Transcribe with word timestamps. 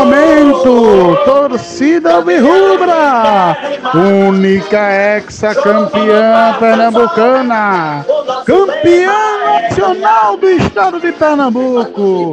Momento, 0.00 1.14
torcida 1.26 2.22
Virrubra, 2.22 3.54
única 3.94 5.18
ex-campeã 5.18 6.56
pernambucana, 6.58 8.06
campeã 8.46 9.12
nacional 9.44 10.38
do 10.38 10.48
estado 10.48 11.00
de 11.00 11.12
Pernambuco. 11.12 12.32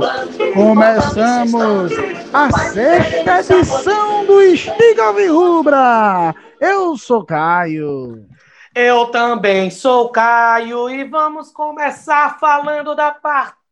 Começamos 0.54 1.92
a 2.32 2.50
sexta 2.70 3.40
edição 3.42 4.26
do 4.26 4.42
Estiga 4.44 5.12
Virrubra. 5.12 6.34
Eu 6.62 6.96
sou 6.96 7.26
Caio. 7.26 8.26
Eu 8.74 9.08
também 9.08 9.70
sou 9.70 10.08
Caio 10.08 10.90
e 10.90 11.04
vamos 11.04 11.52
começar 11.52 12.40
falando 12.40 12.96
da 12.96 13.12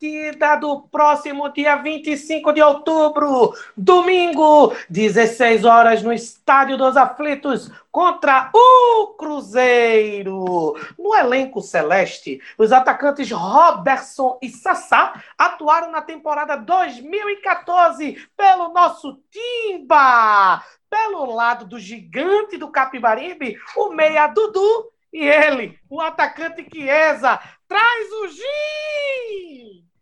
partida 0.06 0.56
do 0.58 0.82
próximo 0.82 1.50
dia 1.50 1.76
25 1.78 2.54
de 2.54 2.62
outubro, 2.62 3.54
domingo, 3.76 4.74
16 4.90 5.66
horas 5.66 6.04
no 6.04 6.14
Estádio 6.14 6.78
dos 6.78 6.96
Aflitos 6.96 7.72
contra 7.92 8.52
o 8.54 9.08
Cruzeiro. 9.18 10.76
No 10.98 11.16
elenco 11.16 11.60
celeste, 11.62 12.40
os 12.58 12.72
atacantes 12.72 13.32
Robertson 13.32 14.38
e 14.42 14.50
Sassá 14.50 15.24
atuaram 15.38 15.92
na 15.92 16.02
temporada 16.02 16.56
2014 16.56 18.28
pelo 18.38 18.70
nosso 18.70 19.20
Timba. 19.32 20.64
Pelo 20.88 21.34
lado 21.34 21.66
do 21.66 21.80
gigante 21.80 22.58
do 22.58 22.70
Capibaribe, 22.70 23.58
o 23.76 23.90
meia 23.90 24.28
Dudu 24.28 24.92
e 25.12 25.28
ele, 25.28 25.78
o 25.90 26.00
atacante 26.00 26.66
Chiesa, 26.72 27.40
traz 27.68 28.12
o 28.12 28.28
Gin! 28.28 29.95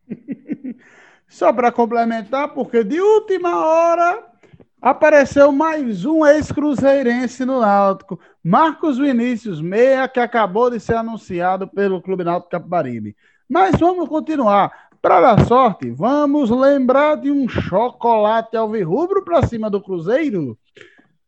Só 1.34 1.52
para 1.52 1.72
complementar, 1.72 2.50
porque 2.50 2.84
de 2.84 3.02
última 3.02 3.66
hora 3.66 4.24
apareceu 4.80 5.52
mais 5.52 6.06
um 6.06 6.24
ex-cruzeirense 6.24 7.44
no 7.44 7.60
Náutico, 7.60 8.20
Marcos 8.44 9.00
Vinícius 9.00 9.60
Meia, 9.60 10.08
que 10.08 10.20
acabou 10.20 10.70
de 10.70 10.80
ser 10.80 10.96
anunciado 10.96 11.68
pelo 11.68 12.04
Clube 12.04 12.24
Náutico 12.24 12.52
Capibaribe. 12.52 13.16
Mas 13.50 13.80
vamos 13.80 14.08
continuar. 14.08 14.72
Para 15.02 15.22
dar 15.22 15.46
sorte, 15.48 15.90
vamos 15.90 16.52
lembrar 16.52 17.16
de 17.16 17.32
um 17.32 17.50
chocolate 17.50 18.56
alvirrubro 18.56 19.26
para 19.26 19.42
cima 19.48 19.72
do 19.72 19.82
Cruzeiro? 19.82 20.56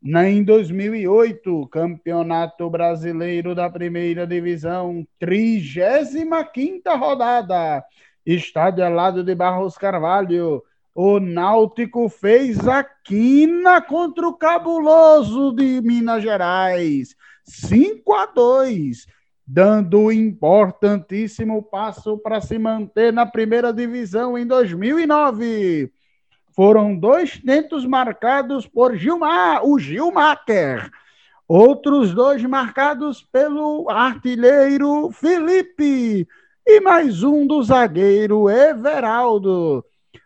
Em 0.04 0.44
2008, 0.44 1.68
Campeonato 1.72 2.70
Brasileiro 2.70 3.56
da 3.56 3.68
Primeira 3.72 4.28
Divisão, 4.28 5.04
35ª 5.20 6.96
rodada, 6.96 7.84
Estádio 8.26 8.84
Alado 8.84 9.24
de 9.24 9.36
Barros 9.36 9.78
Carvalho. 9.78 10.64
O 10.94 11.20
Náutico 11.20 12.08
fez 12.10 12.68
a 12.68 12.84
quina 12.84 13.82
contra 13.82 14.28
o 14.28 14.34
Cabuloso 14.34 15.52
de 15.52 15.82
Minas 15.82 16.24
Gerais, 16.24 17.16
5 17.44 18.14
a 18.14 18.26
2, 18.28 19.06
dando 19.46 20.00
um 20.00 20.12
importantíssimo 20.12 21.62
passo 21.62 22.18
para 22.18 22.40
se 22.40 22.58
manter 22.58 23.12
na 23.12 23.26
primeira 23.26 23.74
divisão 23.74 24.38
em 24.38 24.48
2009 24.48 25.92
foram 26.56 26.98
dois 26.98 27.38
tentos 27.38 27.86
marcados 27.86 28.66
por 28.66 28.96
Gilmar, 28.96 29.66
o 29.66 29.78
Gilmacher. 29.78 30.90
Outros 31.46 32.14
dois 32.14 32.42
marcados 32.44 33.22
pelo 33.22 33.90
artilheiro 33.90 35.12
Felipe. 35.12 36.26
E 36.68 36.82
mais 36.82 37.22
um 37.22 37.46
do 37.46 37.62
zagueiro 37.62 38.50
Everaldo. 38.50 39.86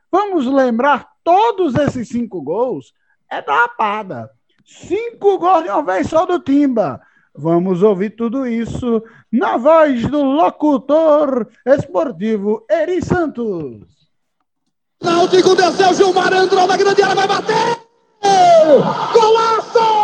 Vamos 0.09 0.45
lembrar, 0.45 1.05
todos 1.21 1.75
esses 1.75 2.07
cinco 2.07 2.41
gols 2.41 2.93
é 3.29 3.41
da 3.41 3.53
Rapada. 3.53 4.29
Cinco 4.65 5.37
gols 5.37 5.63
de 5.63 5.69
uma 5.69 5.83
vez 5.83 6.07
só 6.07 6.25
do 6.25 6.39
Timba. 6.39 7.01
Vamos 7.35 7.83
ouvir 7.83 8.11
tudo 8.11 8.47
isso 8.47 9.03
na 9.29 9.57
voz 9.57 10.07
do 10.07 10.23
locutor 10.23 11.47
esportivo 11.65 12.65
Eri 12.69 13.03
Santos. 13.03 13.85
Náutico 15.01 15.55
desceu, 15.55 15.93
Gilmar 15.93 16.33
entrou 16.33 16.65
na 16.65 16.77
grande 16.77 17.01
área, 17.01 17.15
vai 17.15 17.27
bater! 17.27 17.79
Golaço! 19.13 19.98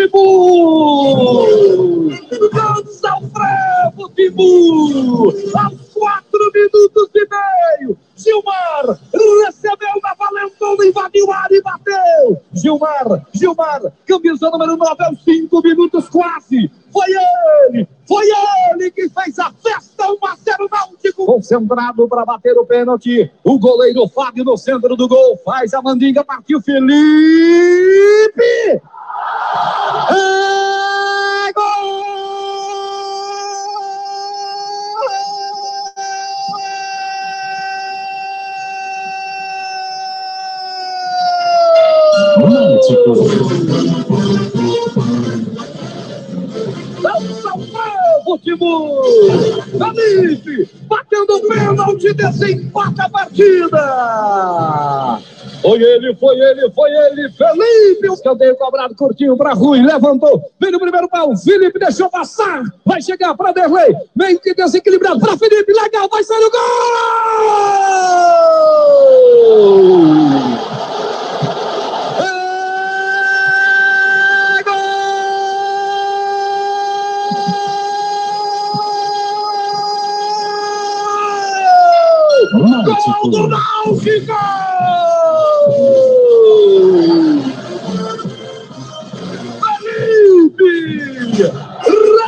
Tibu! 0.00 1.48
Dança 2.52 3.18
o 3.18 3.28
frevo! 3.28 4.10
Pitbull. 4.14 5.28
Aos 5.28 5.92
quatro 5.92 6.52
minutos 6.54 7.10
e 7.14 7.28
meio. 7.28 7.98
Gilmar 8.16 8.98
recebeu 9.46 10.00
na 10.02 10.14
valentona, 10.14 10.86
invadiu 10.86 11.30
a 11.30 11.36
área 11.38 11.56
e 11.56 11.62
bateu. 11.62 12.40
Gilmar, 12.52 13.26
Gilmar, 13.32 13.92
camisa 14.06 14.50
número 14.50 14.76
9, 14.76 15.04
aos 15.04 15.24
cinco 15.24 15.62
minutos 15.62 16.08
quase. 16.08 16.70
Foi 16.92 17.06
ele, 17.68 17.88
foi 18.06 18.26
ele 18.72 18.90
que 18.90 19.08
fez 19.08 19.38
a 19.38 19.50
festa, 19.52 20.10
1 20.12 20.18
a 20.26 20.36
0 20.36 20.68
Náutico. 20.70 21.26
Concentrado 21.26 22.08
para 22.08 22.24
bater 22.24 22.56
o 22.58 22.66
pênalti. 22.66 23.30
O 23.44 23.58
goleiro 23.58 24.08
Fábio 24.08 24.44
no 24.44 24.56
centro 24.56 24.96
do 24.96 25.08
gol. 25.08 25.38
Faz 25.44 25.72
a 25.72 25.80
mandinga, 25.80 26.24
partiu 26.24 26.60
Felipe. 26.60 26.90
É 30.10 31.52
gol! 31.52 32.00
Náutico. 42.38 43.14
Dança 47.02 47.50
o 47.54 48.24
futebol! 48.24 49.02
Felipe, 49.78 50.68
batendo 50.84 51.36
o 51.36 51.48
pênalti, 51.48 52.12
desempata 52.14 53.04
a 53.04 53.10
partida! 53.10 55.20
Foi 55.62 55.82
ele, 55.82 56.14
foi 56.16 56.40
ele, 56.40 56.70
foi 56.70 56.90
ele, 56.90 57.28
Felipe, 57.32 58.08
o 58.08 58.14
escanteio 58.14 58.56
cobrado, 58.56 58.94
curtinho 58.94 59.36
para 59.36 59.52
Rui, 59.52 59.82
levantou, 59.82 60.42
vem 60.58 60.70
no 60.70 60.80
primeiro 60.80 61.06
pau, 61.08 61.36
Felipe 61.36 61.78
deixou 61.78 62.08
passar, 62.08 62.62
vai 62.84 63.02
chegar 63.02 63.34
para 63.34 63.52
Derlei, 63.52 63.94
meio 64.16 64.40
que 64.40 64.54
desequilibrado 64.54 65.20
para 65.20 65.36
Felipe, 65.36 65.70
legal, 65.72 66.08
vai 66.08 66.24
sair 66.24 66.44
o 66.44 66.50
gol! 66.50 66.60
Gol 82.90 83.30
do 83.30 83.46
Náutico! 83.46 84.34
Felipe! 89.70 90.70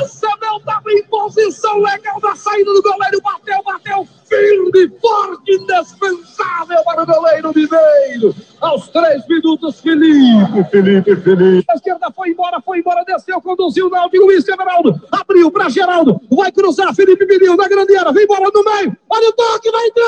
Recebeu, 0.01 0.57
estava 0.59 0.93
em 0.93 1.03
posição 1.05 1.79
legal 1.79 2.21
da 2.21 2.35
saída 2.37 2.73
do 2.73 2.83
goleiro, 2.83 3.21
bateu, 3.23 3.63
bateu 3.65 4.07
firme, 4.29 4.89
forte, 5.01 5.53
indispensável 5.53 6.83
para 6.85 7.03
o 7.03 7.07
goleiro 7.07 7.53
Mineiro. 7.55 8.35
Aos 8.61 8.89
três 8.89 9.27
minutos, 9.29 9.81
Felipe, 9.81 10.65
Felipe, 10.71 11.17
Felipe. 11.17 11.67
A 11.69 11.75
esquerda 11.75 12.11
foi 12.15 12.31
embora, 12.31 12.61
foi 12.61 12.79
embora, 12.79 13.05
desceu, 13.05 13.41
conduziu 13.43 13.89
o 13.89 13.91
Náutico, 13.91 14.25
Luiz 14.25 14.49
Everaldo, 14.49 15.01
abriu 15.11 15.51
para 15.51 15.69
Geraldo, 15.69 16.21
vai 16.31 16.51
cruzar, 16.51 16.95
Felipe 16.95 17.27
pediu 17.27 17.57
na 17.57 17.69
grande 17.69 17.95
área, 17.97 18.13
vem 18.13 18.25
embora 18.25 18.51
no 18.55 18.65
meio, 18.65 18.97
o 19.27 19.33
toque, 19.33 19.71
vai 19.71 19.87
entrar! 19.87 20.03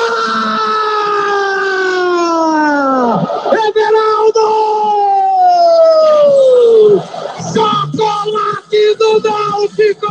Everaldo! 3.69 4.49
Chocolate 7.53 8.95
do 8.99 9.21
Náutico! 9.21 10.07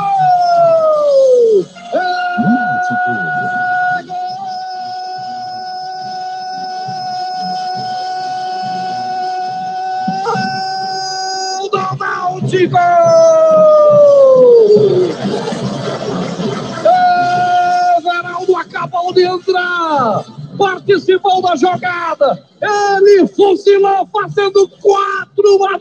Náutico! 11.99 13.12
Pode 19.03 19.23
entrar. 19.23 20.23
Participou 20.57 21.41
da 21.41 21.55
jogada. 21.55 22.45
Ele 22.61 23.27
fuzilou, 23.27 24.07
fazendo 24.07 24.69
4 24.81 25.65
a 25.65 25.77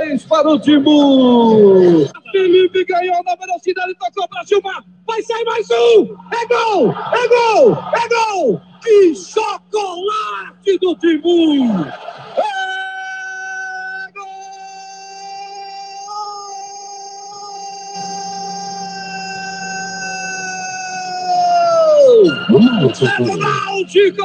2 0.00 0.24
para 0.24 0.50
o 0.50 0.58
Timbu. 0.58 2.08
Felipe 2.32 2.84
ganhou 2.84 3.22
na 3.22 3.36
velocidade, 3.36 3.94
tocou 3.94 4.28
para 4.28 4.44
Gilmar. 4.44 4.82
Vai 5.06 5.22
sair 5.22 5.44
mais 5.44 5.66
um. 5.70 6.16
É 6.32 6.46
gol, 6.46 6.90
é 6.90 7.28
gol, 7.28 7.78
é 7.94 8.08
gol. 8.08 8.60
Que 8.82 9.14
chocolate 9.14 10.78
do 10.80 10.96
Timbu. 10.96 11.86
Náutico! 23.38 24.22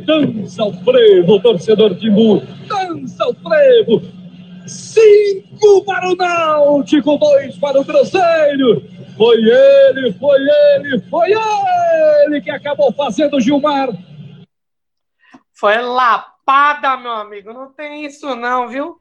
Dança 0.00 0.72
frevo, 0.84 1.40
torcedor 1.40 1.94
Timbu! 1.96 2.42
Dança 2.66 3.24
frevo! 3.42 4.02
Cinco 4.66 5.84
para 5.84 6.08
o 6.10 6.16
Náutico, 6.16 7.18
dois 7.18 7.56
para 7.58 7.80
o 7.80 7.84
Cruzeiro! 7.84 8.82
Foi 9.16 9.36
ele, 9.36 10.12
foi 10.14 10.40
ele, 10.40 11.00
foi 11.08 11.30
ele 12.26 12.40
que 12.40 12.50
acabou 12.50 12.92
fazendo 12.92 13.40
Gilmar! 13.40 13.90
Foi 15.52 15.78
lapada, 15.78 16.96
meu 16.96 17.12
amigo. 17.12 17.52
Não 17.52 17.72
tem 17.72 18.04
isso 18.04 18.34
não, 18.34 18.68
viu? 18.68 19.00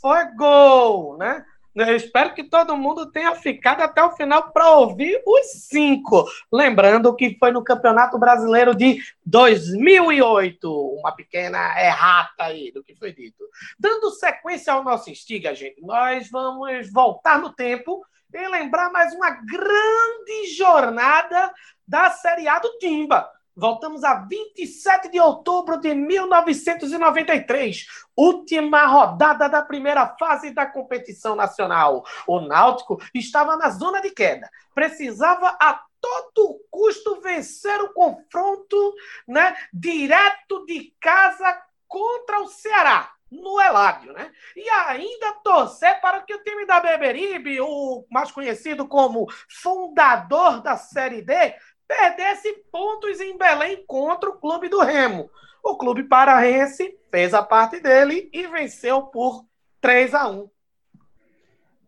Foi 0.00 0.24
gol, 0.34 1.16
né? 1.18 1.44
Eu 1.74 1.96
espero 1.96 2.34
que 2.34 2.44
todo 2.44 2.76
mundo 2.76 3.10
tenha 3.10 3.34
ficado 3.34 3.80
até 3.80 4.02
o 4.02 4.12
final 4.12 4.52
para 4.52 4.72
ouvir 4.72 5.22
os 5.26 5.66
cinco. 5.68 6.26
Lembrando 6.52 7.14
que 7.16 7.36
foi 7.38 7.50
no 7.50 7.64
Campeonato 7.64 8.18
Brasileiro 8.18 8.74
de 8.74 9.02
2008. 9.24 10.70
Uma 10.70 11.12
pequena 11.12 11.58
errata 11.82 12.44
aí 12.44 12.70
do 12.72 12.84
que 12.84 12.94
foi 12.94 13.12
dito. 13.12 13.42
Dando 13.78 14.10
sequência 14.10 14.70
ao 14.72 14.84
nosso 14.84 15.08
instiga, 15.10 15.54
gente, 15.54 15.80
nós 15.80 16.28
vamos 16.30 16.92
voltar 16.92 17.38
no 17.38 17.50
tempo 17.50 18.04
e 18.34 18.48
lembrar 18.48 18.90
mais 18.90 19.14
uma 19.14 19.30
grande 19.30 20.54
jornada 20.54 21.52
da 21.88 22.10
Série 22.10 22.48
A 22.48 22.58
do 22.58 22.78
Timba. 22.78 23.30
Voltamos 23.54 24.02
a 24.02 24.14
27 24.14 25.10
de 25.10 25.20
outubro 25.20 25.78
de 25.78 25.94
1993, 25.94 27.86
última 28.16 28.86
rodada 28.86 29.48
da 29.48 29.62
primeira 29.62 30.06
fase 30.18 30.50
da 30.50 30.64
competição 30.66 31.36
nacional. 31.36 32.04
O 32.26 32.40
Náutico 32.40 32.98
estava 33.14 33.56
na 33.56 33.68
zona 33.70 34.00
de 34.00 34.10
queda, 34.10 34.50
precisava 34.74 35.56
a 35.60 35.82
todo 36.00 36.64
custo 36.70 37.20
vencer 37.20 37.80
o 37.82 37.92
confronto, 37.92 38.94
né, 39.28 39.54
direto 39.72 40.64
de 40.66 40.92
casa 40.98 41.62
contra 41.86 42.40
o 42.40 42.48
Ceará 42.48 43.12
no 43.32 43.58
Eládio, 43.60 44.12
né? 44.12 44.30
E 44.54 44.68
ainda 44.68 45.32
torcer 45.42 46.00
para 46.00 46.20
que 46.20 46.34
o 46.34 46.42
time 46.42 46.66
da 46.66 46.80
Beberibe, 46.80 47.60
o 47.60 48.04
mais 48.10 48.30
conhecido 48.30 48.86
como 48.86 49.26
fundador 49.48 50.60
da 50.60 50.76
Série 50.76 51.22
D, 51.22 51.54
perdesse 51.92 52.50
pontos 52.72 53.20
em 53.20 53.36
Belém 53.36 53.84
contra 53.86 54.30
o 54.30 54.38
Clube 54.38 54.68
do 54.68 54.80
Remo. 54.80 55.28
O 55.62 55.76
Clube 55.76 56.04
Paraense 56.04 56.98
fez 57.10 57.34
a 57.34 57.42
parte 57.42 57.80
dele 57.80 58.30
e 58.32 58.46
venceu 58.46 59.02
por 59.02 59.44
3 59.80 60.14
a 60.14 60.28
1. 60.28 60.48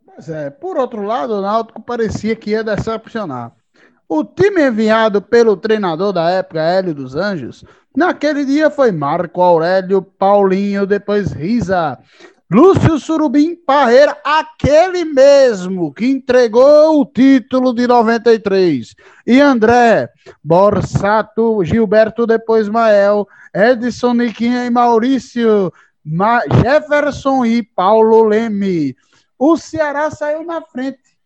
Mas 0.07 0.29
é, 0.29 0.51
por 0.51 0.77
outro 0.77 1.03
lado, 1.03 1.35
o 1.35 1.41
Náutico 1.41 1.83
parecia 1.83 2.37
que 2.37 2.51
ia 2.51 2.63
decepcionar. 2.63 3.53
O 4.07 4.23
time 4.23 4.69
enviado 4.69 5.23
pelo 5.23 5.57
treinador 5.57 6.13
da 6.13 6.31
época, 6.31 6.61
Hélio 6.61 6.95
dos 6.95 7.17
Anjos, 7.17 7.65
naquele 7.97 8.45
dia 8.45 8.71
foi 8.71 8.93
Marco 8.93 9.41
Aurélio 9.41 10.03
Paulinho, 10.03 10.87
depois 10.87 11.33
Risa, 11.33 11.99
Lúcio 12.55 13.01
Surubim 13.01 13.57
Parreira, 13.57 14.17
aquele 14.23 15.05
mesmo 15.05 15.93
que 15.93 16.07
entregou 16.07 17.01
o 17.01 17.05
título 17.05 17.75
de 17.75 17.85
93. 17.85 18.95
E 19.27 19.41
André, 19.41 20.09
Borsato, 20.41 21.65
Gilberto, 21.65 22.25
depois 22.25 22.69
Mael, 22.69 23.27
Edson 23.53 24.15
Niquinha 24.15 24.67
e 24.67 24.71
Maurício, 24.71 25.73
Ma 26.05 26.43
Jefferson 26.63 27.45
e 27.45 27.61
Paulo 27.61 28.23
Leme. 28.23 28.95
O 29.37 29.57
Ceará 29.57 30.09
saiu 30.13 30.45
na 30.45 30.63
frente. 30.63 31.19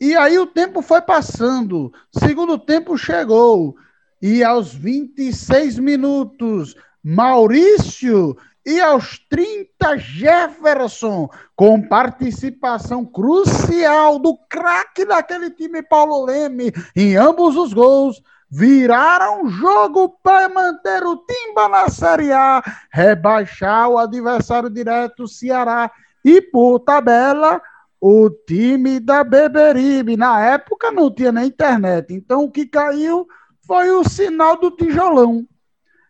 E 0.00 0.16
aí 0.16 0.38
o 0.38 0.46
tempo 0.46 0.80
foi 0.80 1.02
passando. 1.02 1.92
Segundo 2.10 2.56
tempo 2.56 2.96
chegou. 2.96 3.76
E 4.22 4.42
aos 4.42 4.74
26 4.74 5.78
minutos, 5.78 6.74
Maurício 7.02 8.34
e 8.64 8.80
aos 8.80 9.18
30, 9.28 9.98
Jefferson, 9.98 11.28
com 11.54 11.82
participação 11.86 13.04
crucial 13.04 14.18
do 14.18 14.36
craque 14.48 15.04
daquele 15.04 15.50
time, 15.50 15.82
Paulo 15.82 16.24
Leme, 16.24 16.72
em 16.96 17.16
ambos 17.16 17.56
os 17.56 17.74
gols, 17.74 18.22
viraram 18.50 19.48
jogo 19.48 20.08
para 20.22 20.48
manter 20.48 21.04
o 21.04 21.16
Timba 21.16 21.68
na 21.68 21.88
Série 21.88 22.32
A, 22.32 22.62
rebaixar 22.90 23.88
o 23.88 23.98
adversário 23.98 24.70
direto, 24.70 25.28
Ceará, 25.28 25.90
e 26.24 26.40
por 26.40 26.80
tabela, 26.80 27.60
o 28.00 28.30
time 28.30 29.00
da 29.00 29.24
Beberibe. 29.24 30.16
Na 30.16 30.40
época 30.40 30.90
não 30.90 31.12
tinha 31.12 31.32
nem 31.32 31.48
internet, 31.48 32.14
então 32.14 32.44
o 32.44 32.50
que 32.50 32.64
caiu 32.64 33.26
foi 33.66 33.90
o 33.90 34.08
sinal 34.08 34.58
do 34.58 34.70
tijolão. 34.70 35.46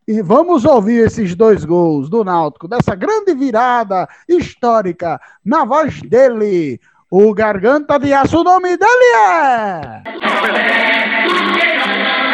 E 0.07 0.21
vamos 0.21 0.67
ouvir 0.67 1.07
esses 1.07 1.35
dois 1.35 1.65
gols 1.65 2.11
do 2.11 2.23
Náutico, 2.23 2.69
dessa 2.69 2.95
grande 2.95 3.35
virada 3.35 4.07
histórica, 4.29 5.19
na 5.43 5.65
voz 5.65 6.03
dele, 6.03 6.79
o 7.11 7.33
Garganta 7.33 7.99
de 7.99 8.13
Aço. 8.13 8.41
O 8.41 8.45
nome 8.45 8.77
dele 8.77 9.05
é. 9.17 10.03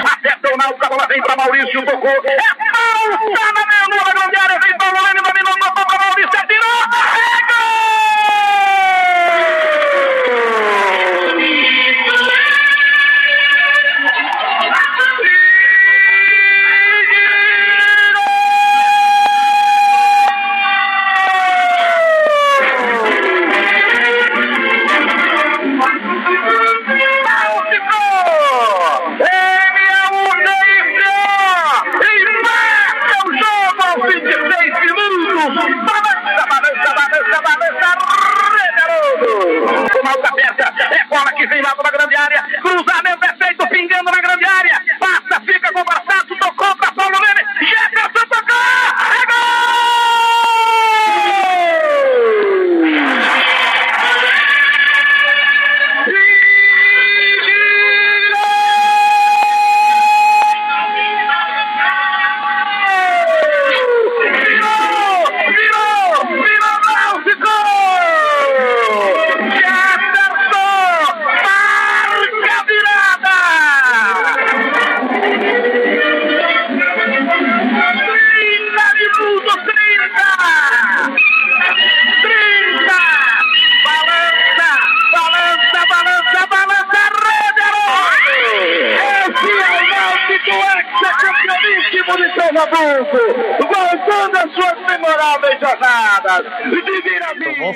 Acerta 0.05 0.53
o 0.53 0.57
Náutico, 0.57 0.85
a 0.85 0.89
bola 0.89 1.07
vem 1.07 1.23
para 1.23 1.37
Maurício, 1.37 1.87
tocou. 1.87 2.11
É 2.11 2.39
falta 2.61 3.53
na 3.55 3.67
menor 3.67 4.05
da 4.05 4.13
grande 4.15 4.37
área, 4.37 4.59
vem 4.59 4.77
para 4.77 4.89
o 4.89 5.05
Lênin, 5.05 5.23
dominou, 5.23 5.55
para 5.73 5.99
Maurício, 5.99 6.41
atirou. 6.41 7.40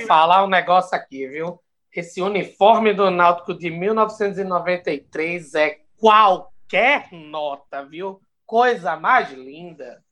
Falar 0.07 0.45
um 0.45 0.49
negócio 0.49 0.97
aqui, 0.97 1.27
viu? 1.27 1.59
Esse 1.95 2.21
uniforme 2.21 2.93
do 2.93 3.11
Náutico 3.11 3.55
de 3.55 3.71
1993 3.71 5.55
é 5.55 5.79
qualquer 5.99 7.09
nota, 7.13 7.85
viu? 7.85 8.21
Coisa 8.45 8.97
mais 8.97 9.33
linda. 9.33 10.04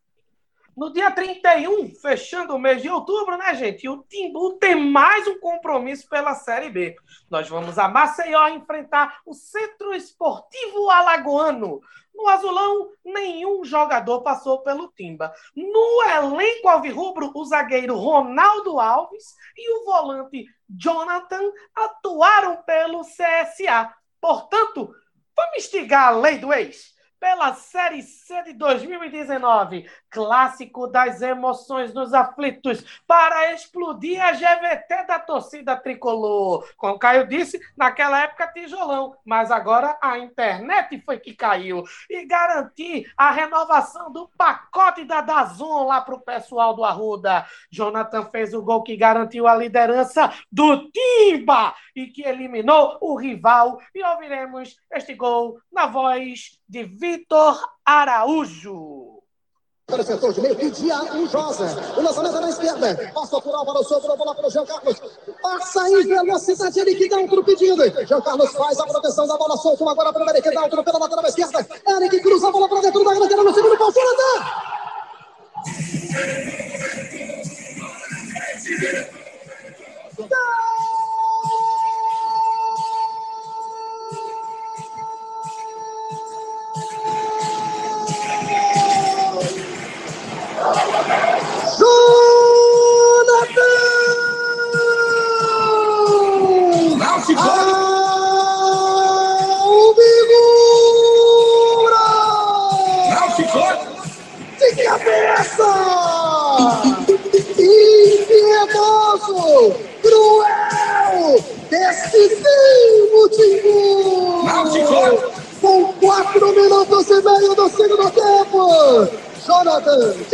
No 0.75 0.91
dia 0.91 1.11
31, 1.11 1.95
fechando 1.97 2.55
o 2.55 2.59
mês 2.59 2.81
de 2.81 2.89
outubro, 2.89 3.37
né, 3.37 3.55
gente? 3.55 3.87
O 3.87 4.03
Timbu 4.05 4.55
tem 4.55 4.75
mais 4.75 5.27
um 5.27 5.39
compromisso 5.39 6.09
pela 6.09 6.35
Série 6.35 6.71
B. 6.71 6.97
Nós 7.31 7.47
vamos 7.47 7.79
a 7.79 7.89
Maceió 7.89 8.49
enfrentar 8.49 9.21
o 9.27 9.35
Centro 9.35 9.95
Esportivo 9.95 10.89
Alagoano. 10.89 11.83
No 12.15 12.27
azulão, 12.27 12.91
nenhum 13.05 13.63
jogador 13.67 14.23
passou 14.23 14.63
pelo 14.63 14.89
Timba. 14.89 15.31
No 15.55 16.03
elenco 16.05 16.67
alvirrubro, 16.67 17.31
o 17.35 17.45
zagueiro 17.45 17.95
Ronaldo 17.95 18.81
Alves 18.81 19.35
e 19.55 19.75
o 19.75 19.85
volante 19.85 20.47
Jonathan 20.71 21.53
atuaram 21.77 22.63
pelo 22.63 23.03
CSA. 23.03 23.95
Portanto, 24.19 24.95
vamos 25.37 25.57
instigar 25.57 26.09
a 26.09 26.17
lei 26.17 26.39
do 26.39 26.51
ex 26.51 26.92
pela 27.23 27.55
Série 27.55 28.03
C 28.03 28.43
de 28.43 28.53
2019, 28.55 29.89
clássico 30.11 30.89
das 30.89 31.23
emoções 31.23 31.93
dos 31.93 32.13
aflitos, 32.13 32.85
para 33.07 33.53
explodir 33.53 34.21
a 34.21 34.33
GVT 34.33 35.07
da 35.07 35.21
torcida 35.21 35.77
tricolor. 35.77 36.69
Como 36.77 36.95
o 36.95 36.99
Caio 36.99 37.25
disse, 37.29 37.61
naquela 37.77 38.25
época 38.25 38.49
tijolão, 38.49 39.17
mas 39.25 39.53
agora 39.53 39.97
a 40.03 40.19
internet 40.19 41.01
foi 41.07 41.21
que 41.21 41.33
caiu. 41.33 41.85
E 42.11 42.27
garantir 42.27 43.09
a 43.17 43.31
renovação 43.31 44.11
do 44.11 44.29
pacote 44.37 45.05
da 45.05 45.21
Dazon 45.21 45.87
lá 45.87 46.01
para 46.01 46.17
o 46.17 46.21
pessoal 46.21 46.75
do 46.75 46.85
Arruda. 46.85 47.47
Jonathan 47.71 48.25
fez 48.33 48.53
o 48.53 48.65
gol 48.65 48.83
que 48.83 48.97
garantiu 48.97 49.47
a 49.47 49.55
liderança 49.55 50.33
do 50.51 50.91
Timba 50.91 51.73
e 51.95 52.09
que 52.09 52.27
eliminou 52.27 52.99
o 53.01 53.15
rival. 53.15 53.79
E 53.95 54.03
ouviremos 54.03 54.77
este 54.91 55.15
gol 55.15 55.61
na 55.71 55.87
voz 55.87 56.59
de 56.69 56.83
Vitor 56.83 57.12
Araújo. 57.85 59.03
Para 59.87 60.01
o 60.01 60.05
setor 60.05 60.33
de 60.33 60.41
meio, 60.41 60.57
pedia 60.57 61.03
o 61.03 61.29
Josa. 61.29 61.67
O 61.97 62.03
lançamento 62.03 62.41
na 62.41 62.49
esquerda. 62.49 63.13
Passou 63.13 63.43
por 63.43 63.55
Álvaro, 63.55 63.85
sobrou 63.85 64.15
a 64.15 64.17
bola 64.17 64.35
para 64.35 64.47
o 64.47 64.51
Jean 64.51 64.65
Carlos. 64.65 65.03
Passa 65.43 65.89
em 65.91 66.07
velocidade, 66.07 66.81
ele 66.81 66.95
que 66.95 67.09
dá 67.09 67.19
outro 67.19 67.45
pedido. 67.45 67.83
Jean 68.07 68.21
Carlos 68.23 68.53
faz 68.53 68.79
a 68.79 68.87
proteção 68.87 69.27
da 69.27 69.37
bola, 69.37 69.57
solta 69.57 69.91
agora 69.91 70.13
para 70.13 70.25
o 70.25 70.31
Eric, 70.31 70.55
dá 70.55 70.63
outro 70.63 70.83
pela 70.83 70.99
lateral 70.99 71.27
esquerda. 71.27 71.67
Eric 71.87 72.21
cruza 72.21 72.49
a 72.49 72.51
bola 72.51 72.69
para 72.69 72.81
dentro 72.81 73.05
da 73.05 73.15
grande 73.15 73.35
no 73.35 73.55
segundo 73.55 73.77
pau. 73.77 73.93
Jonathan! 73.93 74.73
De 80.13 80.29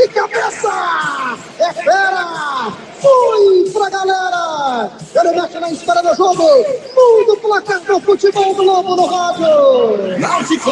de 0.08 0.14
cabeça! 0.14 1.38
É 1.58 1.72
fera! 1.72 2.70
Fui 3.00 3.70
pra 3.72 3.90
galera! 3.90 4.90
Ele 5.14 5.40
mete 5.40 5.60
na 5.60 5.70
espera 5.70 6.02
do 6.02 6.14
jogo! 6.14 6.44
Muda 6.94 7.32
o 7.32 7.36
placar 7.36 7.80
do 7.80 8.00
futebol 8.00 8.54
Globo 8.54 8.96
no 8.96 9.06
rádio! 9.06 10.18
Náutico! 10.18 10.70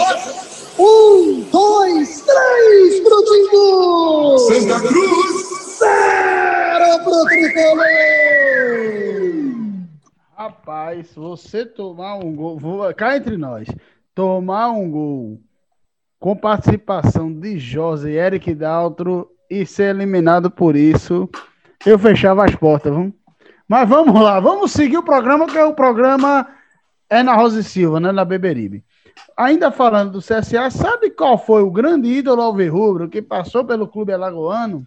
Um, 0.78 1.40
dois, 1.50 2.20
três 2.22 3.00
pro 3.00 3.24
Timbu! 3.24 4.38
Santa 4.38 4.80
Cruz! 4.80 5.78
Zero 5.78 7.04
pro 7.04 7.24
Tricolor! 7.24 7.86
Rapaz, 10.36 11.14
você 11.14 11.64
tomar 11.64 12.16
um 12.16 12.34
gol, 12.34 12.58
vou, 12.58 12.94
cá 12.94 13.16
entre 13.16 13.36
nós, 13.36 13.66
tomar 14.14 14.70
um 14.70 14.90
gol 14.90 15.40
com 16.18 16.37
participação 16.37 17.32
de 17.32 17.58
José 17.58 18.11
e 18.11 18.16
Eric 18.16 18.54
Daltro 18.54 19.30
e 19.50 19.64
ser 19.64 19.94
eliminado 19.94 20.50
por 20.50 20.75
isso, 20.75 21.28
eu 21.85 21.99
fechava 21.99 22.44
as 22.44 22.54
portas, 22.54 22.92
vamos? 22.92 23.12
Mas 23.68 23.88
vamos 23.88 24.20
lá, 24.20 24.38
vamos 24.38 24.73
seguir 24.73 24.96
o 24.96 25.02
programa, 25.02 25.46
que 25.46 25.58
o 25.58 25.75
programa 25.75 26.49
é 27.11 27.23
na 27.23 27.35
Rosa 27.35 27.61
e 27.61 27.64
Silva, 27.64 27.99
né, 27.99 28.12
na 28.12 28.25
Beberibe. 28.25 28.85
Ainda 29.37 29.70
falando 29.70 30.12
do 30.12 30.18
CSA, 30.20 30.70
sabe 30.70 31.11
qual 31.11 31.37
foi 31.37 31.62
o 31.62 31.70
grande 31.70 32.08
ídolo 32.08 32.42
alvirrubro 32.42 33.08
que 33.08 33.20
passou 33.20 33.64
pelo 33.64 33.88
clube 33.88 34.12
alagoano? 34.12 34.87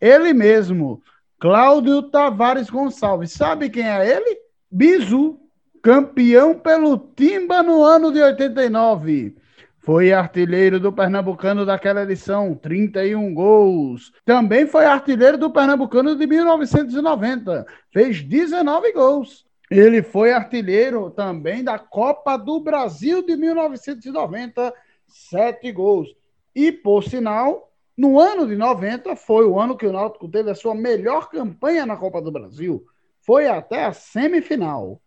Ele 0.00 0.32
mesmo, 0.32 1.02
Cláudio 1.38 2.02
Tavares 2.02 2.70
Gonçalves. 2.70 3.32
Sabe 3.32 3.68
quem 3.68 3.88
é 3.88 4.16
ele? 4.16 4.38
Bizu, 4.70 5.38
campeão 5.82 6.54
pelo 6.54 6.96
Timba 6.96 7.62
no 7.62 7.82
ano 7.82 8.12
de 8.12 8.22
89. 8.22 9.36
Foi 9.84 10.12
artilheiro 10.12 10.78
do 10.78 10.92
Pernambucano 10.92 11.66
daquela 11.66 12.04
edição, 12.04 12.54
31 12.54 13.34
gols. 13.34 14.12
Também 14.24 14.64
foi 14.64 14.84
artilheiro 14.86 15.36
do 15.36 15.50
Pernambucano 15.50 16.14
de 16.14 16.24
1990, 16.24 17.66
fez 17.90 18.22
19 18.22 18.92
gols. 18.92 19.44
Ele 19.68 20.00
foi 20.00 20.32
artilheiro 20.32 21.10
também 21.10 21.64
da 21.64 21.80
Copa 21.80 22.36
do 22.36 22.60
Brasil 22.60 23.26
de 23.26 23.36
1990, 23.36 24.72
7 25.08 25.72
gols. 25.72 26.14
E, 26.54 26.70
por 26.70 27.02
sinal, 27.02 27.72
no 27.96 28.20
ano 28.20 28.46
de 28.46 28.54
90 28.54 29.16
foi 29.16 29.44
o 29.46 29.58
ano 29.58 29.76
que 29.76 29.86
o 29.86 29.92
Náutico 29.92 30.28
teve 30.28 30.48
a 30.48 30.54
sua 30.54 30.76
melhor 30.76 31.28
campanha 31.28 31.84
na 31.84 31.96
Copa 31.96 32.22
do 32.22 32.30
Brasil. 32.30 32.84
Foi 33.20 33.48
até 33.48 33.84
a 33.84 33.92
semifinal. 33.92 35.00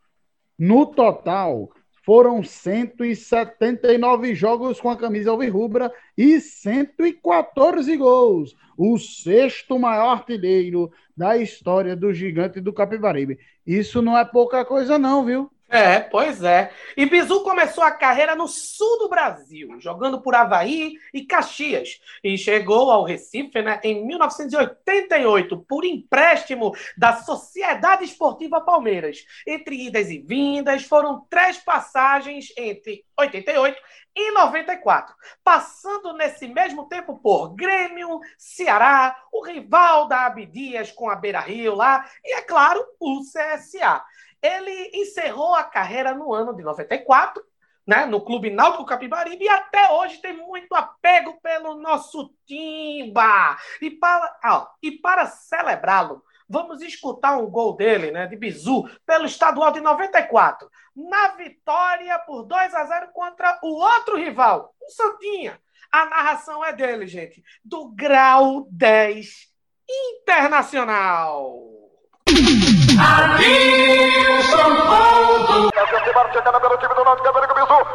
No 0.60 0.86
total, 0.86 1.70
foram 2.06 2.44
179 2.44 4.36
jogos 4.36 4.80
com 4.80 4.90
a 4.92 4.98
camisa 4.98 5.32
alvirrubra 5.32 5.92
e 6.16 6.40
114 6.40 7.98
gols. 7.98 8.56
O 8.78 9.00
sexto 9.00 9.80
maior 9.80 10.12
artilheiro 10.12 10.92
da 11.18 11.36
história 11.38 11.96
do 11.96 12.14
gigante 12.14 12.62
do 12.62 12.72
Capibaribe. 12.72 13.40
Isso 13.66 14.02
não 14.02 14.16
é 14.18 14.24
pouca 14.24 14.64
coisa 14.64 15.00
não, 15.00 15.26
viu? 15.26 15.50
É, 15.68 16.00
pois 16.00 16.44
é. 16.44 16.72
E 16.96 17.08
Bizu 17.08 17.42
começou 17.42 17.84
a 17.84 17.92
carreira 17.92 18.36
no 18.36 18.48
sul 18.48 19.00
do 19.00 19.10
Brasil, 19.10 19.80
jogando 19.80 20.22
por 20.22 20.36
Havaí 20.36 20.94
e 21.12 21.26
Caxias. 21.26 22.00
E 22.24 22.38
chegou 22.38 22.92
ao 22.92 23.04
Recife 23.04 23.62
né, 23.62 23.80
em 23.84 24.06
1988, 24.06 25.66
por 25.68 25.84
empréstimo 25.84 26.72
da 26.96 27.18
Sociedade 27.18 28.06
Esportiva 28.06 28.62
Palmeiras. 28.62 29.26
Entre 29.46 29.88
idas 29.88 30.12
e 30.12 30.20
vindas, 30.20 30.84
foram 30.84 31.26
três 31.30 31.58
passagens 31.58 32.54
entre 32.56 33.04
88 33.18 33.76
e 34.16 34.32
94, 34.32 35.14
passando 35.44 36.14
nesse 36.14 36.48
mesmo 36.48 36.88
tempo 36.88 37.20
por 37.20 37.54
Grêmio, 37.54 38.22
Ceará, 38.38 39.18
o 39.32 39.44
rival 39.44 40.08
da 40.08 40.26
Abdias 40.26 40.90
com 40.92 41.10
a 41.10 41.16
Beira 41.16 41.42
Rio 41.42 41.76
lá, 41.76 42.10
e 42.24 42.34
é 42.34 42.42
claro, 42.42 42.82
o 42.98 43.20
CSA. 43.22 44.02
Ele 44.42 44.92
encerrou 44.94 45.56
a 45.56 45.64
carreira 45.64 46.14
no 46.14 46.34
ano 46.34 46.56
de 46.56 46.64
94, 46.64 47.44
né, 47.86 48.06
no 48.06 48.22
Clube 48.22 48.50
Náutico 48.50 48.86
Capibaribe, 48.86 49.46
e 49.46 49.50
até 49.50 49.92
hoje 49.92 50.18
tem 50.18 50.36
muito 50.36 50.74
apego 50.74 51.40
pelo 51.42 51.76
nosso 51.76 52.34
Timba. 52.46 53.58
E 53.82 53.92
para, 53.92 54.38
para 55.02 55.26
celebrá-lo, 55.28 56.24
vamos 56.50 56.82
escutar 56.82 57.38
um 57.38 57.50
gol 57.50 57.76
dele, 57.76 58.12
né, 58.12 58.26
de 58.28 58.36
Bizu, 58.36 58.90
pelo 59.06 59.26
estadual 59.26 59.72
de 59.72 59.82
94, 59.82 60.70
na 60.96 61.30
vitória 61.30 62.18
por 62.20 62.44
2 62.44 62.74
a 62.74 62.86
0 62.86 63.10
contra 63.14 63.60
o 63.62 63.76
outro 63.76 64.18
rival, 64.18 64.74
o 64.82 64.90
Santinha. 64.90 65.60
A 65.92 66.06
narração 66.06 66.64
é 66.66 66.74
dele, 66.74 67.08
gente, 67.08 67.44
do 67.64 67.90
Grau 67.90 68.68
10 68.72 69.54
Internacional. 69.88 71.75
São 72.96 74.76
Paulo! 74.88 75.70
Aproximar, 75.76 76.32
chegada 76.32 76.60
pelo 76.62 76.78
time 76.78 76.96
do 76.96 77.04
Náutico, 77.04 77.28
Américo 77.28 77.54
Bisu, 77.56 77.95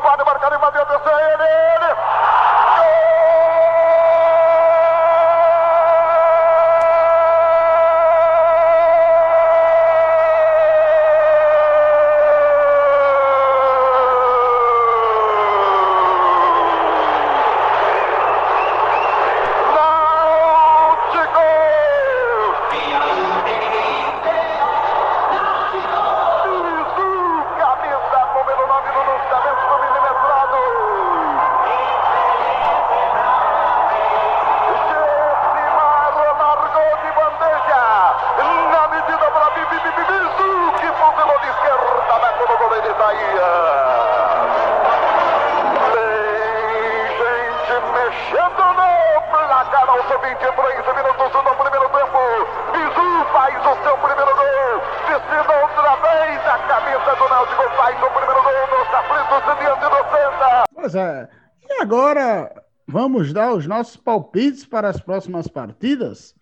vamos 62.91 63.33
dar 63.33 63.55
os 63.55 63.67
nossos 63.67 63.97
palpites 63.97 64.67
para 64.67 64.89
as 64.89 65.01
próximas 65.01 65.47
partidas? 65.47 66.35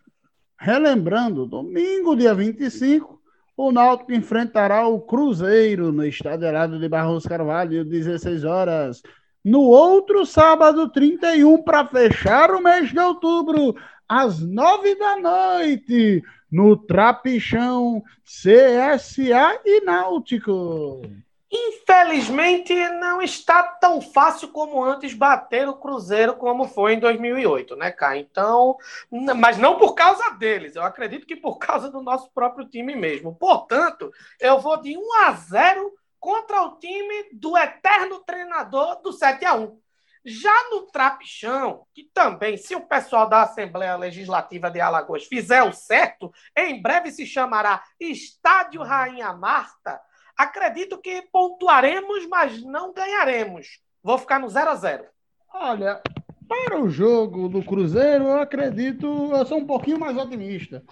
Relembrando, 0.59 1.47
domingo, 1.47 2.17
dia 2.17 2.35
25, 2.35 3.21
o 3.57 3.71
Náutico 3.71 4.13
enfrentará 4.13 4.87
o 4.89 5.01
Cruzeiro 5.01 5.93
no 5.93 6.05
Estádio 6.05 6.47
Herado 6.47 6.81
de 6.81 6.89
Barros 6.89 7.27
Carvalho, 7.27 7.85
16 7.85 8.45
horas. 8.45 9.03
No 9.45 9.61
outro 9.61 10.25
sábado, 10.25 10.89
31, 10.89 11.63
para 11.63 11.87
fechar 11.87 12.51
o 12.51 12.63
mês 12.63 12.91
de 12.91 12.99
outubro, 12.99 13.77
às 14.09 14.41
9 14.41 14.95
da 14.95 15.17
noite, 15.19 16.23
no 16.51 16.77
Trapichão 16.77 18.03
CSA 18.25 19.61
e 19.65 19.85
Náutico. 19.85 21.03
Infelizmente, 21.51 22.75
não 22.91 23.23
está 23.23 23.63
tão 23.63 24.03
fácil 24.03 24.49
como 24.49 24.85
antes 24.85 25.15
bater 25.15 25.67
o 25.67 25.77
Cruzeiro 25.77 26.37
como 26.37 26.69
foi 26.69 26.93
em 26.95 27.01
2008, 27.01 27.75
né, 27.75 27.91
cara? 27.91 28.19
Então, 28.19 28.77
mas 29.11 29.57
não 29.57 29.79
por 29.79 29.95
causa 29.95 30.31
deles, 30.35 30.77
eu 30.77 30.83
acredito 30.83 31.27
que 31.27 31.35
por 31.35 31.57
causa 31.57 31.91
do 31.91 32.03
nosso 32.03 32.31
próprio 32.33 32.69
time 32.69 32.95
mesmo. 32.95 33.35
Portanto, 33.35 34.13
eu 34.39 34.59
vou 34.61 34.77
de 34.77 34.97
1 34.99 35.15
a 35.25 35.33
0 35.33 35.93
contra 36.21 36.63
o 36.63 36.79
time 36.79 37.31
do 37.33 37.57
eterno 37.57 38.19
treinador 38.21 39.01
do 39.01 39.11
7 39.11 39.45
a 39.47 39.55
1. 39.55 39.81
Já 40.25 40.71
no 40.71 40.83
Trapichão, 40.83 41.87
que 41.95 42.11
também, 42.13 42.59
se 42.59 42.75
o 42.77 42.87
pessoal 42.87 43.27
da 43.27 43.43
Assembleia 43.43 43.97
Legislativa 43.97 44.71
de 44.71 44.81
Alagoas 44.81 45.25
fizer 45.25 45.63
o 45.63 45.73
certo, 45.73 46.31
em 46.55 46.83
breve 46.83 47.11
se 47.11 47.25
chamará 47.25 47.83
Estádio 47.99 48.83
Rainha 48.83 49.33
Marta 49.33 49.99
Acredito 50.39 50.99
que 50.99 51.23
pontuaremos, 51.33 52.27
mas 52.29 52.63
não 52.63 52.93
ganharemos. 52.93 53.81
Vou 54.03 54.17
ficar 54.17 54.39
no 54.39 54.49
0 54.49 54.71
a 54.71 54.75
0 54.77 55.05
Olha, 55.53 56.01
para 56.47 56.81
o 56.81 56.89
jogo 56.89 57.49
do 57.49 57.63
Cruzeiro, 57.63 58.25
eu 58.25 58.41
acredito, 58.41 59.07
eu 59.07 59.45
sou 59.45 59.59
um 59.59 59.67
pouquinho 59.67 59.99
mais 59.99 60.17
otimista. 60.17 60.85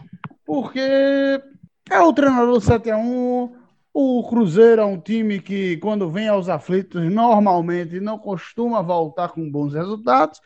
Porque 0.45 0.81
é 1.89 2.01
o 2.01 2.13
treinador 2.13 2.61
7 2.61 2.91
a 2.91 2.99
1 2.99 3.67
o 3.99 4.23
Cruzeiro 4.29 4.83
é 4.83 4.85
um 4.85 5.01
time 5.01 5.41
que, 5.41 5.79
quando 5.79 6.11
vem 6.11 6.29
aos 6.29 6.51
aflitos, 6.51 7.11
normalmente 7.11 7.99
não 7.99 8.19
costuma 8.19 8.83
voltar 8.83 9.31
com 9.31 9.51
bons 9.51 9.73
resultados. 9.73 10.39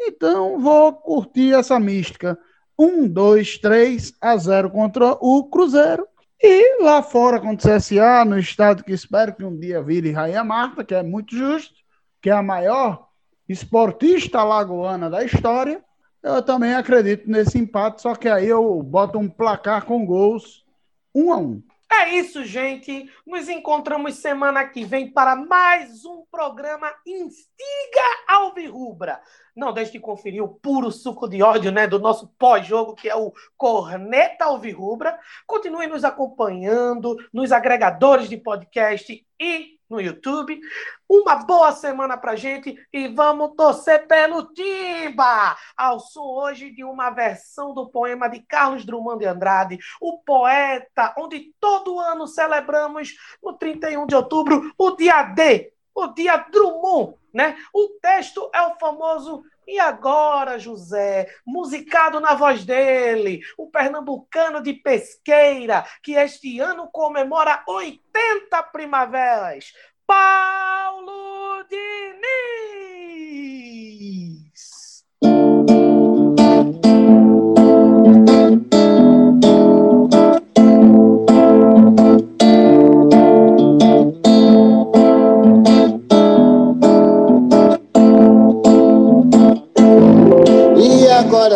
Então, 0.00 0.58
vou 0.58 0.90
curtir 0.90 1.52
essa 1.52 1.78
mística. 1.78 2.38
1, 2.78 3.06
2, 3.08 3.58
3 3.58 4.14
a 4.18 4.34
0 4.38 4.70
contra 4.70 5.18
o 5.20 5.44
Cruzeiro. 5.50 6.08
E 6.46 6.82
lá 6.82 7.02
fora 7.02 7.40
contra 7.40 7.74
o 7.74 7.78
CSA, 7.78 8.22
no 8.26 8.38
estado 8.38 8.84
que 8.84 8.92
espero 8.92 9.34
que 9.34 9.42
um 9.42 9.58
dia 9.58 9.82
vire 9.82 10.12
Rainha 10.12 10.44
Marta, 10.44 10.84
que 10.84 10.94
é 10.94 11.02
muito 11.02 11.34
justo, 11.34 11.72
que 12.20 12.28
é 12.28 12.34
a 12.34 12.42
maior 12.42 13.08
esportista 13.48 14.42
lagoana 14.42 15.08
da 15.08 15.24
história, 15.24 15.82
eu 16.22 16.42
também 16.42 16.74
acredito 16.74 17.30
nesse 17.30 17.56
empate, 17.56 18.02
só 18.02 18.14
que 18.14 18.28
aí 18.28 18.46
eu 18.46 18.82
boto 18.82 19.18
um 19.18 19.26
placar 19.26 19.86
com 19.86 20.04
gols 20.04 20.66
um 21.14 21.32
a 21.32 21.38
um. 21.38 21.62
É 21.96 22.08
isso, 22.16 22.44
gente. 22.44 23.08
Nos 23.24 23.48
encontramos 23.48 24.16
semana 24.16 24.66
que 24.68 24.84
vem 24.84 25.10
para 25.10 25.36
mais 25.36 26.04
um 26.04 26.24
programa 26.28 26.92
Instiga 27.06 28.02
Alvirrubra. 28.28 29.22
Não 29.54 29.72
deixe 29.72 29.92
de 29.92 30.00
conferir 30.00 30.42
o 30.42 30.48
puro 30.48 30.90
suco 30.90 31.28
de 31.28 31.40
ódio 31.40 31.70
né, 31.70 31.86
do 31.86 32.00
nosso 32.00 32.26
pós-jogo, 32.36 32.96
que 32.96 33.08
é 33.08 33.14
o 33.14 33.32
Corneta 33.56 34.46
Alvirrubra. 34.46 35.16
Continue 35.46 35.86
nos 35.86 36.04
acompanhando 36.04 37.16
nos 37.32 37.52
agregadores 37.52 38.28
de 38.28 38.36
podcast 38.36 39.24
e 39.40 39.78
no 39.94 40.00
YouTube. 40.00 40.60
Uma 41.08 41.36
boa 41.36 41.72
semana 41.72 42.16
pra 42.16 42.34
gente 42.34 42.74
e 42.92 43.08
vamos 43.08 43.54
torcer 43.56 44.06
pelo 44.06 44.52
Timba! 44.52 45.56
Ao 45.76 46.00
som 46.00 46.24
hoje 46.24 46.70
de 46.70 46.82
uma 46.82 47.10
versão 47.10 47.72
do 47.72 47.88
poema 47.88 48.28
de 48.28 48.40
Carlos 48.40 48.84
Drummond 48.84 49.20
de 49.20 49.26
Andrade, 49.26 49.78
o 50.00 50.18
poeta, 50.18 51.14
onde 51.16 51.52
todo 51.60 52.00
ano 52.00 52.26
celebramos 52.26 53.14
no 53.42 53.52
31 53.52 54.06
de 54.06 54.16
outubro 54.16 54.72
o 54.76 54.90
dia 54.92 55.22
D, 55.22 55.73
o 55.94 56.08
dia 56.08 56.36
Drummond, 56.36 57.14
né? 57.32 57.56
O 57.72 57.88
texto 58.00 58.50
é 58.52 58.62
o 58.62 58.76
famoso 58.76 59.44
e 59.66 59.78
agora, 59.78 60.58
José, 60.58 61.26
musicado 61.46 62.20
na 62.20 62.34
voz 62.34 62.64
dele, 62.64 63.40
o 63.56 63.70
pernambucano 63.70 64.62
de 64.62 64.74
pesqueira, 64.74 65.86
que 66.02 66.12
este 66.12 66.60
ano 66.60 66.88
comemora 66.92 67.64
80 67.66 68.62
primaveras, 68.64 69.72
Paulo 70.06 71.64
Diniz. 71.68 72.63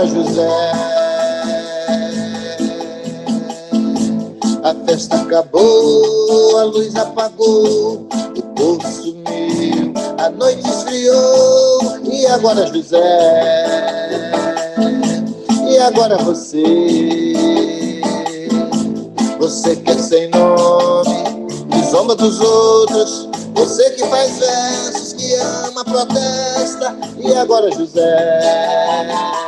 José? 0.07 0.49
A 4.63 4.75
festa 4.87 5.17
acabou, 5.17 6.59
a 6.59 6.65
luz 6.65 6.95
apagou, 6.95 8.07
o 8.37 8.43
povo 8.55 8.87
sumiu, 8.87 9.93
a 10.19 10.31
noite 10.31 10.69
esfriou. 10.69 11.99
E 12.05 12.27
agora, 12.27 12.67
José? 12.67 12.99
E 15.69 15.79
agora 15.79 16.17
você? 16.19 16.63
Você 19.39 19.77
que 19.77 19.91
é 19.91 19.99
sem 19.99 20.29
nome, 20.31 21.25
que 21.71 21.91
zomba 21.91 22.15
dos 22.15 22.41
outros, 22.41 23.29
você 23.55 23.91
que 23.91 24.05
faz 24.07 24.39
versos, 24.39 25.13
que 25.15 25.35
ama, 25.35 25.85
protesta. 25.85 26.95
E 27.19 27.35
agora, 27.35 27.71
José? 27.71 29.48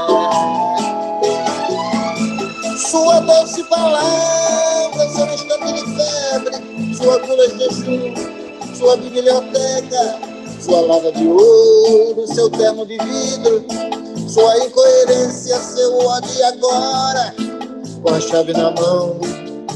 Sua 3.21 3.41
doce 3.41 3.63
palavra, 3.65 5.09
seu 5.09 5.31
instante 5.31 5.73
de 5.73 5.81
febre, 5.95 6.95
sua 6.95 7.19
cura 7.19 7.47
de 7.49 7.59
jejum, 7.59 8.13
sua 8.75 8.97
biblioteca, 8.97 10.19
sua 10.59 10.81
lava 10.81 11.11
de 11.11 11.27
ouro, 11.27 12.25
seu 12.25 12.49
terno 12.49 12.83
de 12.83 12.97
vidro, 12.97 13.63
sua 14.27 14.57
incoerência, 14.65 15.55
seu 15.59 15.99
ódio 15.99 16.45
agora, 16.47 17.35
com 18.01 18.09
a 18.09 18.19
chave 18.19 18.53
na 18.53 18.71
mão, 18.71 19.19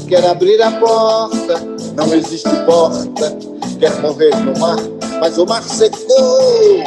quer 0.08 0.26
abrir 0.26 0.60
a 0.60 0.72
porta, 0.72 1.60
não 1.94 2.12
existe 2.14 2.50
porta, 2.64 3.38
quer 3.78 3.94
morrer 4.00 4.34
no 4.40 4.58
mar, 4.58 4.78
mas 5.20 5.38
o 5.38 5.46
mar 5.46 5.62
secou, 5.62 6.82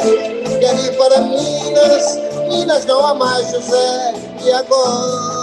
quer 0.60 0.74
ir 0.84 0.94
para 0.98 1.22
Minas, 1.22 2.18
Minas 2.50 2.84
não 2.84 3.06
há 3.06 3.14
mais 3.14 3.50
José, 3.50 4.14
e 4.44 4.52
agora? 4.52 5.39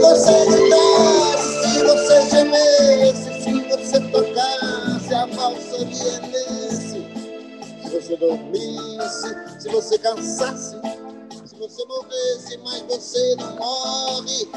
Se 0.00 0.06
você 0.06 0.46
gritasse, 0.46 1.74
se 1.74 1.84
você 1.84 2.30
gemesse, 2.30 3.42
se 3.42 3.52
você 3.68 4.00
tocasse, 4.10 5.14
a 5.14 5.26
valsa 5.26 5.84
vienesse. 5.84 7.04
Se 7.84 7.90
você 7.90 8.16
dormisse, 8.16 9.60
se 9.60 9.68
você 9.68 9.98
cansasse, 9.98 10.76
se 11.44 11.54
você 11.54 11.84
morresse, 11.84 12.58
mas 12.64 12.80
você 12.88 13.36
não 13.36 13.56
morre. 13.56 14.48